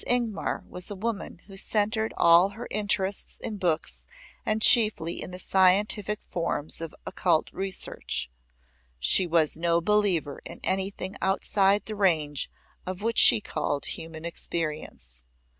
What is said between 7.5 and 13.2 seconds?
research. She was no believer in anything outside the range of what